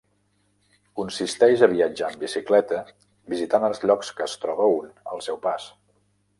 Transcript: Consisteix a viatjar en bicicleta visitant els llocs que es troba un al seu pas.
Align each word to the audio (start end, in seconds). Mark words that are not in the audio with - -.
Consisteix 0.99 1.61
a 1.65 1.69
viatjar 1.73 2.09
en 2.13 2.17
bicicleta 2.23 2.81
visitant 3.35 3.69
els 3.71 3.85
llocs 3.87 4.13
que 4.21 4.29
es 4.31 4.37
troba 4.47 4.69
un 4.81 4.93
al 5.15 5.27
seu 5.31 5.43
pas. 5.49 5.73